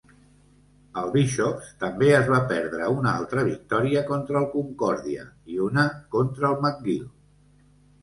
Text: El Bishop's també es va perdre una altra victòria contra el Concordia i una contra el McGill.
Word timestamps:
El 1.01 1.11
Bishop's 1.15 1.67
també 1.83 2.09
es 2.21 2.31
va 2.31 2.39
perdre 2.53 2.89
una 2.95 3.13
altra 3.19 3.45
victòria 3.51 4.05
contra 4.11 4.43
el 4.43 4.51
Concordia 4.57 5.31
i 5.57 5.63
una 5.71 5.89
contra 6.19 6.55
el 6.55 6.61
McGill. 6.69 7.09